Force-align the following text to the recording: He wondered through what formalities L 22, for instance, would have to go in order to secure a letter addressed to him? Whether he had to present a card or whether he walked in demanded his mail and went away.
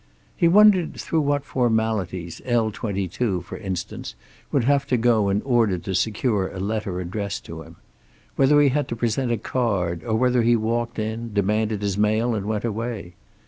He 0.35 0.47
wondered 0.47 0.99
through 0.99 1.21
what 1.21 1.45
formalities 1.45 2.41
L 2.43 2.71
22, 2.71 3.41
for 3.41 3.59
instance, 3.59 4.15
would 4.51 4.63
have 4.63 4.87
to 4.87 4.97
go 4.97 5.29
in 5.29 5.43
order 5.43 5.77
to 5.77 5.93
secure 5.93 6.47
a 6.51 6.59
letter 6.59 6.99
addressed 6.99 7.45
to 7.45 7.61
him? 7.61 7.75
Whether 8.35 8.59
he 8.61 8.69
had 8.69 8.87
to 8.87 8.95
present 8.95 9.31
a 9.31 9.37
card 9.37 10.03
or 10.03 10.15
whether 10.15 10.41
he 10.41 10.55
walked 10.55 10.97
in 10.97 11.35
demanded 11.35 11.83
his 11.83 11.99
mail 11.99 12.33
and 12.33 12.47
went 12.47 12.65
away. 12.65 13.13